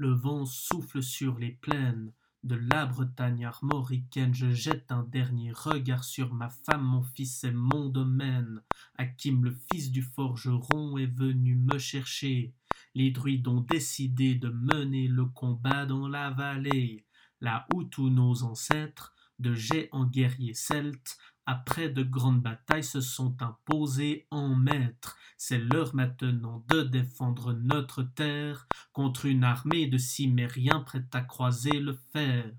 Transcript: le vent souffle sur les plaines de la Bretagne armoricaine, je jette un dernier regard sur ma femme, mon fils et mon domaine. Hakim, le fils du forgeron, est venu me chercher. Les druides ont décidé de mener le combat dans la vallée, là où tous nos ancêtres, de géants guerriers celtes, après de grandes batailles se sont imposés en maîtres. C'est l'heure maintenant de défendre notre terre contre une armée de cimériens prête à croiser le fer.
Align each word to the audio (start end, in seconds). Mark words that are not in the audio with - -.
le 0.00 0.14
vent 0.14 0.46
souffle 0.46 1.02
sur 1.02 1.38
les 1.38 1.50
plaines 1.50 2.10
de 2.42 2.54
la 2.72 2.86
Bretagne 2.86 3.44
armoricaine, 3.44 4.32
je 4.32 4.50
jette 4.50 4.90
un 4.90 5.02
dernier 5.02 5.52
regard 5.52 6.04
sur 6.04 6.32
ma 6.32 6.48
femme, 6.48 6.84
mon 6.84 7.02
fils 7.02 7.44
et 7.44 7.50
mon 7.50 7.90
domaine. 7.90 8.62
Hakim, 8.96 9.44
le 9.44 9.54
fils 9.70 9.90
du 9.90 10.00
forgeron, 10.00 10.96
est 10.96 11.14
venu 11.14 11.54
me 11.54 11.76
chercher. 11.76 12.54
Les 12.94 13.10
druides 13.10 13.46
ont 13.46 13.60
décidé 13.60 14.36
de 14.36 14.48
mener 14.48 15.06
le 15.06 15.26
combat 15.26 15.84
dans 15.84 16.08
la 16.08 16.30
vallée, 16.30 17.04
là 17.42 17.66
où 17.74 17.84
tous 17.84 18.08
nos 18.08 18.42
ancêtres, 18.42 19.14
de 19.38 19.52
géants 19.52 20.06
guerriers 20.06 20.54
celtes, 20.54 21.18
après 21.50 21.88
de 21.88 22.04
grandes 22.04 22.42
batailles 22.42 22.84
se 22.84 23.00
sont 23.00 23.36
imposés 23.42 24.28
en 24.30 24.54
maîtres. 24.54 25.16
C'est 25.36 25.58
l'heure 25.58 25.96
maintenant 25.96 26.64
de 26.68 26.82
défendre 26.82 27.52
notre 27.54 28.04
terre 28.04 28.68
contre 28.92 29.26
une 29.26 29.42
armée 29.42 29.88
de 29.88 29.98
cimériens 29.98 30.78
prête 30.78 31.12
à 31.12 31.22
croiser 31.22 31.80
le 31.80 31.98
fer. 32.12 32.52